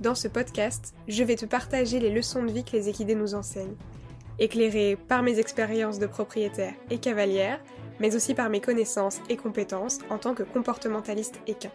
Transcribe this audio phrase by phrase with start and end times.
[0.00, 3.34] dans ce podcast, je vais te partager les leçons de vie que les équidés nous
[3.34, 3.76] enseignent,
[4.38, 7.60] éclairées par mes expériences de propriétaire et cavalière,
[8.00, 11.70] mais aussi par mes connaissances et compétences en tant que comportementaliste équin.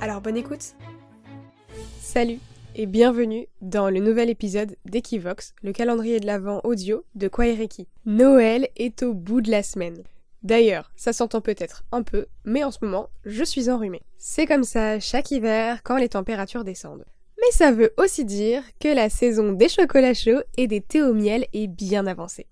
[0.00, 0.74] Alors bonne écoute
[2.00, 2.38] Salut
[2.76, 7.88] et bienvenue dans le nouvel épisode d'Equivox, le calendrier de l'Avent audio de Kwaireki.
[8.04, 10.02] Noël est au bout de la semaine.
[10.42, 14.02] D'ailleurs, ça s'entend peut-être un peu, mais en ce moment, je suis enrhumée.
[14.18, 17.06] C'est comme ça chaque hiver quand les températures descendent.
[17.44, 21.12] Mais ça veut aussi dire que la saison des chocolats chauds et des thés au
[21.12, 22.46] miel est bien avancée.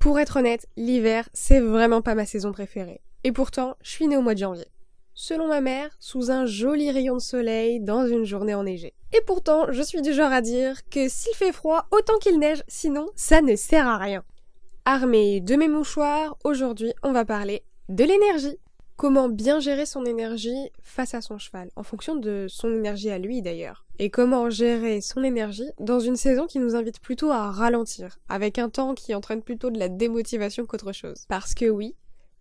[0.00, 3.00] Pour être honnête, l'hiver, c'est vraiment pas ma saison préférée.
[3.22, 4.66] Et pourtant, je suis née au mois de janvier.
[5.14, 8.94] Selon ma mère, sous un joli rayon de soleil dans une journée enneigée.
[9.12, 12.64] Et pourtant, je suis du genre à dire que s'il fait froid, autant qu'il neige,
[12.66, 14.24] sinon ça ne sert à rien.
[14.84, 18.58] Armée de mes mouchoirs, aujourd'hui on va parler de l'énergie.
[18.96, 23.18] Comment bien gérer son énergie face à son cheval, en fonction de son énergie à
[23.18, 23.84] lui d'ailleurs.
[23.98, 28.58] Et comment gérer son énergie dans une saison qui nous invite plutôt à ralentir, avec
[28.58, 31.24] un temps qui entraîne plutôt de la démotivation qu'autre chose.
[31.28, 31.96] Parce que oui,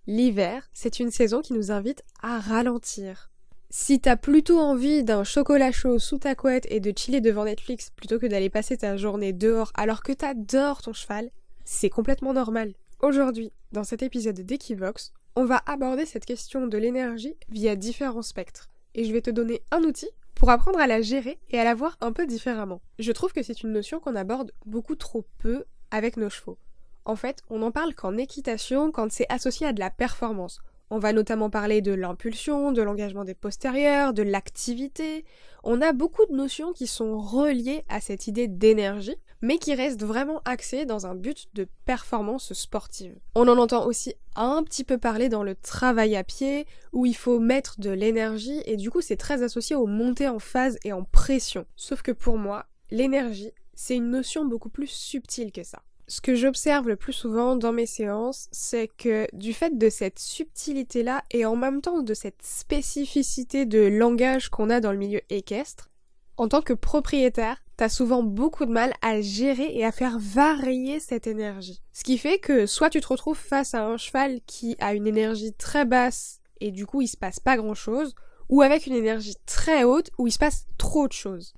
[0.07, 3.31] l'hiver, c'est une saison qui nous invite à ralentir.
[3.69, 7.89] Si t'as plutôt envie d'un chocolat chaud sous ta couette et de chiller devant Netflix
[7.95, 11.31] plutôt que d'aller passer ta journée dehors alors que t'adores ton cheval,
[11.63, 12.73] c'est complètement normal.
[13.02, 18.69] Aujourd'hui, dans cet épisode d'Equivox, on va aborder cette question de l'énergie via différents spectres.
[18.94, 21.73] Et je vais te donner un outil pour apprendre à la gérer et à la
[21.73, 22.79] voir un peu différemment.
[22.99, 26.59] Je trouve que c'est une notion qu'on aborde beaucoup trop peu avec nos chevaux.
[27.05, 30.59] En fait, on en parle qu'en équitation quand c'est associé à de la performance.
[30.91, 35.25] On va notamment parler de l'impulsion, de l'engagement des postérieurs, de l'activité.
[35.63, 40.03] On a beaucoup de notions qui sont reliées à cette idée d'énergie, mais qui restent
[40.03, 43.18] vraiment axées dans un but de performance sportive.
[43.35, 47.16] On en entend aussi un petit peu parler dans le travail à pied, où il
[47.16, 50.94] faut mettre de l'énergie, et du coup c'est très associé aux montées en phase et
[50.94, 51.66] en pression.
[51.75, 55.81] Sauf que pour moi, l'énergie, c'est une notion beaucoup plus subtile que ça
[56.12, 60.19] ce que j'observe le plus souvent dans mes séances, c'est que du fait de cette
[60.19, 65.22] subtilité-là et en même temps de cette spécificité de langage qu'on a dans le milieu
[65.30, 65.88] équestre,
[66.35, 71.00] en tant que propriétaire, t'as souvent beaucoup de mal à gérer et à faire varier
[71.00, 71.81] cette énergie.
[71.94, 75.08] Ce qui fait que soit tu te retrouves face à un cheval qui a une
[75.08, 78.14] énergie très basse et du coup il se passe pas grand chose,
[78.50, 81.56] ou avec une énergie très haute où il se passe trop de choses.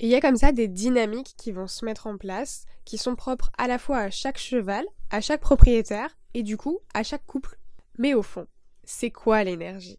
[0.00, 3.14] Il y a comme ça des dynamiques qui vont se mettre en place, qui sont
[3.14, 7.26] propres à la fois à chaque cheval, à chaque propriétaire, et du coup à chaque
[7.26, 7.58] couple.
[7.98, 8.46] Mais au fond,
[8.82, 9.98] c'est quoi l'énergie?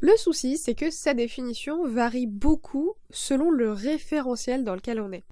[0.00, 5.24] Le souci, c'est que sa définition varie beaucoup selon le référentiel dans lequel on est.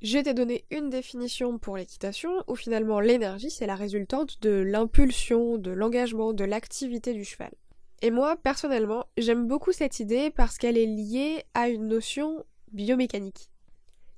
[0.00, 5.56] Je t'ai donné une définition pour l'équitation, où finalement l'énergie c'est la résultante de l'impulsion,
[5.56, 7.52] de l'engagement, de l'activité du cheval.
[8.00, 13.50] Et moi, personnellement, j'aime beaucoup cette idée parce qu'elle est liée à une notion biomécanique,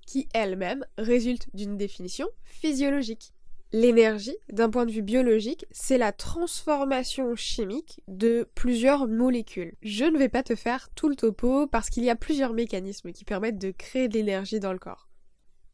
[0.06, 3.33] qui elle-même résulte d'une définition physiologique.
[3.76, 9.74] L'énergie, d'un point de vue biologique, c'est la transformation chimique de plusieurs molécules.
[9.82, 13.10] Je ne vais pas te faire tout le topo parce qu'il y a plusieurs mécanismes
[13.10, 15.08] qui permettent de créer de l'énergie dans le corps,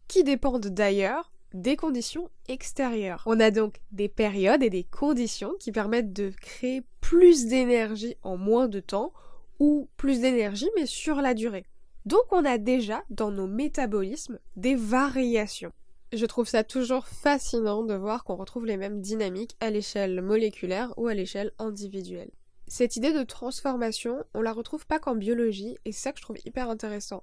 [0.09, 3.23] qui dépendent d'ailleurs des conditions extérieures.
[3.27, 8.39] On a donc des périodes et des conditions qui permettent de créer plus d'énergie en
[8.39, 9.13] moins de temps
[9.59, 11.67] ou plus d'énergie mais sur la durée.
[12.07, 15.73] Donc on a déjà dans nos métabolismes des variations.
[16.13, 20.93] Je trouve ça toujours fascinant de voir qu'on retrouve les mêmes dynamiques à l'échelle moléculaire
[20.97, 22.33] ou à l'échelle individuelle.
[22.67, 26.25] Cette idée de transformation, on la retrouve pas qu'en biologie et c'est ça que je
[26.25, 27.23] trouve hyper intéressant.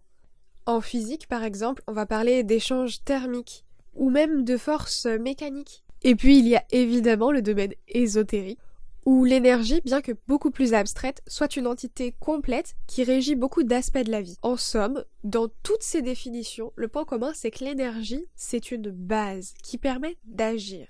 [0.66, 5.84] En physique, par exemple, on va parler d'échanges thermiques ou même de forces mécaniques.
[6.04, 8.60] Et puis il y a évidemment le domaine ésotérique
[9.08, 14.04] où l'énergie, bien que beaucoup plus abstraite, soit une entité complète qui régit beaucoup d'aspects
[14.04, 14.36] de la vie.
[14.42, 19.54] En somme, dans toutes ces définitions, le point commun c'est que l'énergie, c'est une base
[19.64, 20.90] qui permet d'agir.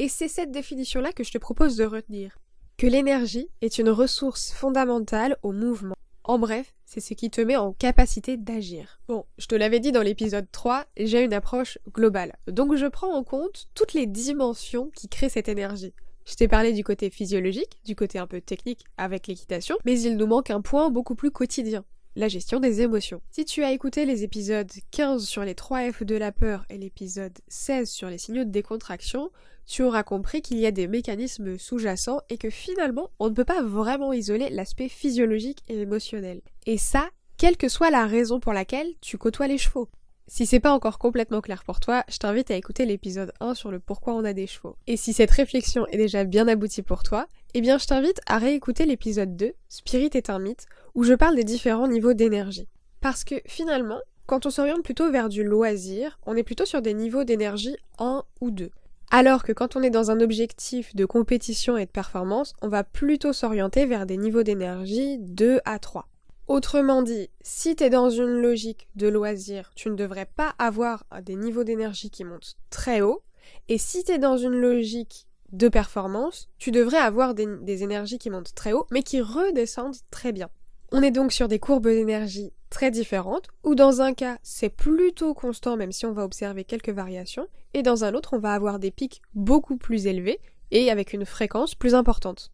[0.00, 2.36] Et c'est cette définition-là que je te propose de retenir.
[2.76, 5.94] Que l'énergie est une ressource fondamentale au mouvement.
[6.24, 8.98] En bref, c'est ce qui te met en capacité d'agir.
[9.06, 12.34] Bon, je te l'avais dit dans l'épisode 3, j'ai une approche globale.
[12.48, 15.94] Donc je prends en compte toutes les dimensions qui créent cette énergie.
[16.24, 20.16] Je t'ai parlé du côté physiologique, du côté un peu technique avec l'équitation, mais il
[20.16, 21.84] nous manque un point beaucoup plus quotidien.
[22.16, 23.20] la gestion des émotions.
[23.32, 26.78] Si tu as écouté les épisodes 15 sur les 3 F de la peur et
[26.78, 29.30] l'épisode 16 sur les signaux de décontraction,
[29.66, 33.44] tu auras compris qu'il y a des mécanismes sous-jacents et que finalement, on ne peut
[33.44, 36.40] pas vraiment isoler l'aspect physiologique et émotionnel.
[36.66, 39.88] Et ça, quelle que soit la raison pour laquelle tu côtoies les chevaux.
[40.26, 43.70] Si c'est pas encore complètement clair pour toi, je t'invite à écouter l'épisode 1 sur
[43.70, 44.76] le pourquoi on a des chevaux.
[44.86, 48.38] Et si cette réflexion est déjà bien aboutie pour toi, eh bien je t'invite à
[48.38, 52.68] réécouter l'épisode 2, Spirit est un mythe, où je parle des différents niveaux d'énergie.
[53.02, 56.94] Parce que finalement, quand on s'oriente plutôt vers du loisir, on est plutôt sur des
[56.94, 58.70] niveaux d'énergie 1 ou 2.
[59.10, 62.82] Alors que quand on est dans un objectif de compétition et de performance, on va
[62.82, 66.08] plutôt s'orienter vers des niveaux d'énergie 2 à 3.
[66.46, 71.06] Autrement dit, si tu es dans une logique de loisir, tu ne devrais pas avoir
[71.22, 73.22] des niveaux d'énergie qui montent très haut.
[73.68, 78.18] Et si tu es dans une logique de performance, tu devrais avoir des, des, énergies
[78.18, 80.50] qui montent très haut, mais qui redescendent très bien.
[80.92, 85.32] On est donc sur des courbes d'énergie très différentes, où dans un cas c'est plutôt
[85.32, 88.78] constant même si on va observer quelques variations, et dans un autre on va avoir
[88.78, 92.50] des pics beaucoup plus élevés et avec une fréquence plus importante.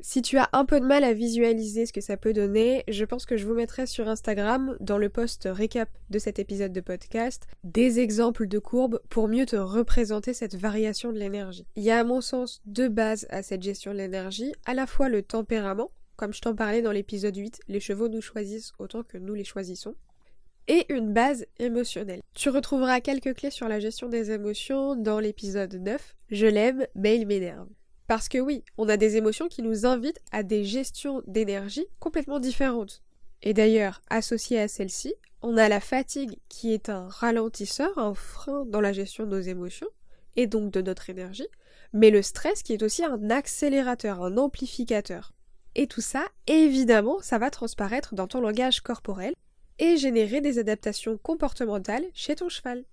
[0.00, 3.04] Si tu as un peu de mal à visualiser ce que ça peut donner, je
[3.04, 6.80] pense que je vous mettrai sur Instagram, dans le post récap de cet épisode de
[6.80, 11.66] podcast, des exemples de courbes pour mieux te représenter cette variation de l'énergie.
[11.76, 14.86] Il y a à mon sens deux bases à cette gestion de l'énergie, à la
[14.86, 19.04] fois le tempérament, comme je t'en parlais dans l'épisode 8, les chevaux nous choisissent autant
[19.04, 19.94] que nous les choisissons,
[20.68, 22.22] et une base émotionnelle.
[22.34, 27.16] Tu retrouveras quelques clés sur la gestion des émotions dans l'épisode 9, Je l'aime, mais
[27.16, 27.68] il m'énerve.
[28.06, 32.38] Parce que oui, on a des émotions qui nous invitent à des gestions d'énergie complètement
[32.38, 33.02] différentes.
[33.42, 38.64] Et d'ailleurs, associé à celle-ci, on a la fatigue qui est un ralentisseur, un frein
[38.66, 39.88] dans la gestion de nos émotions,
[40.36, 41.46] et donc de notre énergie,
[41.92, 45.32] mais le stress qui est aussi un accélérateur, un amplificateur.
[45.74, 49.34] Et tout ça, évidemment, ça va transparaître dans ton langage corporel
[49.78, 52.84] et générer des adaptations comportementales chez ton cheval.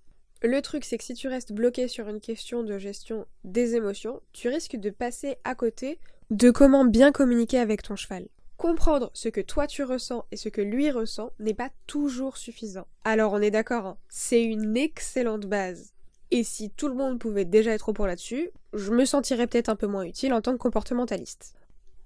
[0.44, 4.22] Le truc, c'est que si tu restes bloqué sur une question de gestion des émotions,
[4.34, 6.00] tu risques de passer à côté
[6.32, 8.28] de comment bien communiquer avec ton cheval.
[8.58, 12.88] Comprendre ce que toi tu ressens et ce que lui ressent n'est pas toujours suffisant.
[13.04, 15.94] Alors on est d'accord, hein, c'est une excellente base.
[16.32, 19.70] Et si tout le monde pouvait déjà être au point là-dessus, je me sentirais peut-être
[19.70, 21.54] un peu moins utile en tant que comportementaliste.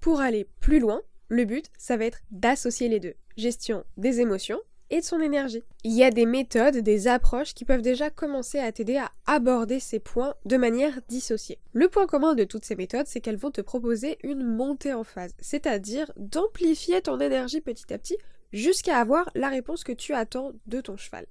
[0.00, 3.14] Pour aller plus loin, le but, ça va être d'associer les deux.
[3.38, 4.60] Gestion des émotions
[4.90, 5.62] et de son énergie.
[5.84, 9.80] Il y a des méthodes, des approches qui peuvent déjà commencer à t'aider à aborder
[9.80, 11.58] ces points de manière dissociée.
[11.72, 15.04] Le point commun de toutes ces méthodes, c'est qu'elles vont te proposer une montée en
[15.04, 18.16] phase, c'est-à-dire d'amplifier ton énergie petit à petit
[18.52, 21.26] jusqu'à avoir la réponse que tu attends de ton cheval.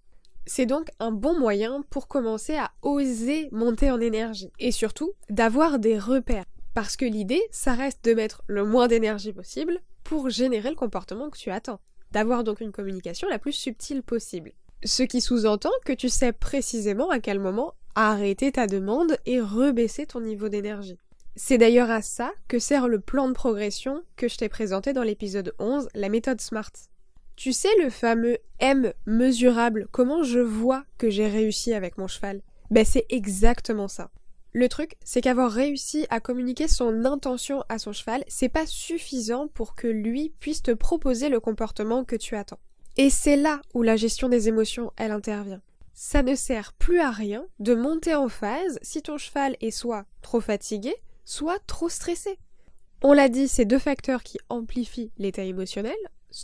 [0.47, 5.79] C'est donc un bon moyen pour commencer à oser monter en énergie et surtout d'avoir
[5.79, 6.45] des repères.
[6.75, 11.29] Parce que l'idée, ça reste de mettre le moins d'énergie possible pour générer le comportement
[11.29, 11.79] que tu attends
[12.15, 14.53] d'avoir donc une communication la plus subtile possible.
[14.85, 20.05] Ce qui sous-entend que tu sais précisément à quel moment arrêter ta demande et rebaisser
[20.05, 20.97] ton niveau d'énergie.
[21.35, 25.03] C'est d'ailleurs à ça que sert le plan de progression que je t'ai présenté dans
[25.03, 26.71] l'épisode 11, la méthode SMART.
[27.35, 32.41] Tu sais le fameux M mesurable, comment je vois que j'ai réussi avec mon cheval?
[32.71, 34.09] Ben c'est exactement ça.
[34.57, 39.49] Le truc, c'est qu'avoir réussi à communiquer son intention à son cheval, c'est pas suffisant
[39.49, 42.61] pour que lui puisse te proposer le comportement que tu attends.
[42.95, 45.61] Et c'est là où la gestion des émotions, elle intervient.
[45.93, 50.05] Ça ne sert plus à rien de monter en phase si ton cheval est soit
[50.21, 52.39] trop fatigué, soit trop stressé.
[53.03, 55.97] On l'a dit, c'est deux facteurs qui amplifient l'état émotionnel,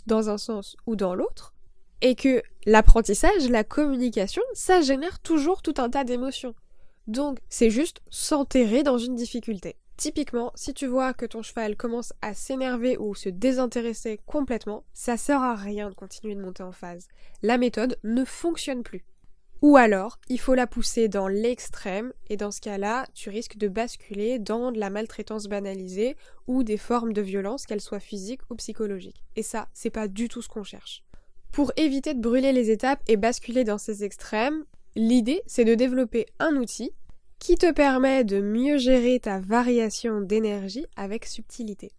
[0.04, 1.54] dans un sens ou dans l'autre,
[2.02, 6.54] et que l'apprentissage, la communication, ça génère toujours tout un tas d'émotions.
[7.06, 9.76] Donc, c'est juste s'enterrer dans une difficulté.
[9.96, 15.16] Typiquement, si tu vois que ton cheval commence à s'énerver ou se désintéresser complètement, ça
[15.16, 17.08] sert à rien de continuer de monter en phase.
[17.42, 19.04] La méthode ne fonctionne plus.
[19.60, 23.68] Ou alors, il faut la pousser dans l'extrême, et dans ce cas-là, tu risques de
[23.68, 26.16] basculer dans de la maltraitance banalisée
[26.48, 29.22] ou des formes de violence, qu'elles soient physiques ou psychologiques.
[29.36, 31.04] Et ça, c'est pas du tout ce qu'on cherche.
[31.52, 36.26] Pour éviter de brûler les étapes et basculer dans ces extrêmes, L'idée, c'est de développer
[36.38, 36.92] un outil
[37.38, 41.90] qui te permet de mieux gérer ta variation d'énergie avec subtilité.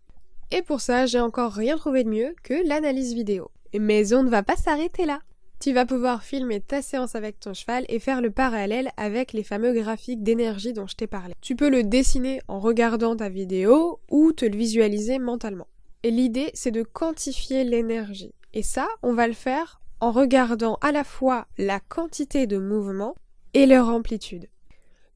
[0.52, 3.50] Et pour ça, j'ai encore rien trouvé de mieux que l'analyse vidéo.
[3.78, 5.20] Mais on ne va pas s'arrêter là.
[5.60, 9.44] Tu vas pouvoir filmer ta séance avec ton cheval et faire le parallèle avec les
[9.44, 11.34] fameux graphiques d'énergie dont je t'ai parlé.
[11.42, 15.68] Tu peux le dessiner en regardant ta vidéo ou te le visualiser mentalement.
[16.04, 18.34] Et l'idée, c'est de quantifier l'énergie.
[18.54, 23.16] Et ça, on va le faire en regardant à la fois la quantité de mouvements
[23.54, 24.50] et leur amplitude.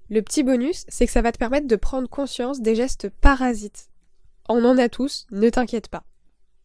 [0.09, 3.89] Le petit bonus, c'est que ça va te permettre de prendre conscience des gestes parasites.
[4.47, 6.05] On en a tous, ne t'inquiète pas.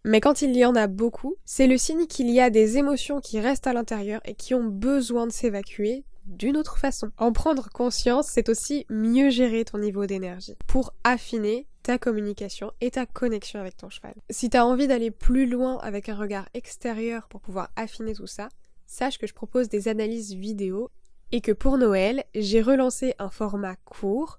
[0.05, 3.21] Mais quand il y en a beaucoup, c'est le signe qu'il y a des émotions
[3.21, 7.11] qui restent à l'intérieur et qui ont besoin de s'évacuer d'une autre façon.
[7.19, 12.92] En prendre conscience, c'est aussi mieux gérer ton niveau d'énergie pour affiner ta communication et
[12.92, 14.14] ta connexion avec ton cheval.
[14.30, 18.26] Si tu as envie d'aller plus loin avec un regard extérieur pour pouvoir affiner tout
[18.26, 18.48] ça,
[18.86, 20.90] sache que je propose des analyses vidéo
[21.32, 24.38] et que pour Noël, j'ai relancé un format court,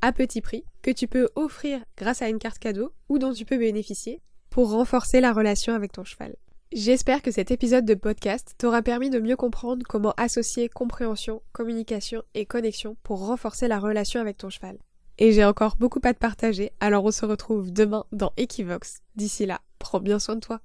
[0.00, 3.44] à petit prix, que tu peux offrir grâce à une carte cadeau ou dont tu
[3.44, 4.20] peux bénéficier
[4.50, 6.34] pour renforcer la relation avec ton cheval.
[6.72, 12.22] J'espère que cet épisode de podcast t'aura permis de mieux comprendre comment associer compréhension, communication
[12.34, 14.78] et connexion pour renforcer la relation avec ton cheval.
[15.18, 19.02] Et j'ai encore beaucoup à te partager, alors on se retrouve demain dans Equivox.
[19.14, 20.60] D'ici là, prends bien soin de toi.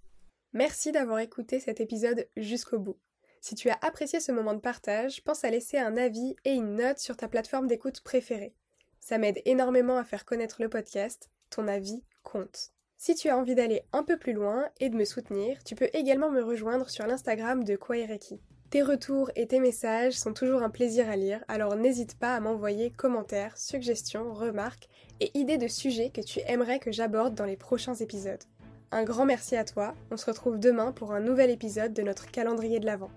[0.54, 2.98] Merci d'avoir écouté cet épisode jusqu'au bout.
[3.42, 6.75] Si tu as apprécié ce moment de partage, pense à laisser un avis et une
[6.75, 8.56] note sur ta plateforme d'écoute préférée.
[9.00, 12.72] Ça m'aide énormément à faire connaître le podcast, ton avis compte.
[12.98, 15.89] Si tu as envie d'aller un peu plus loin et de me soutenir, tu peux
[15.94, 18.42] également me rejoindre sur l'Instagram de Kwaireki.
[18.70, 22.42] Tes retours et tes messages sont toujours un plaisir à lire, alors n'hésite pas à
[22.42, 24.90] m'envoyer commentaires, suggestions, remarques
[25.22, 28.44] et idées de sujets que tu aimerais que j'aborde dans les prochains épisodes.
[28.92, 32.30] Un grand merci à toi, on se retrouve demain pour un nouvel épisode de notre
[32.30, 33.12] calendrier de l'Avent.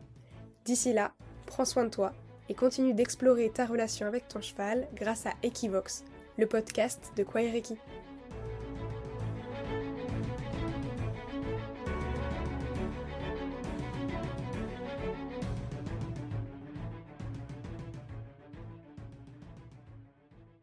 [0.65, 1.15] D'ici là,
[1.47, 2.13] prends soin de toi
[2.49, 6.05] et continue d'explorer ta relation avec ton cheval grâce à Equivox,
[6.39, 7.77] le podcast de Kwaireki.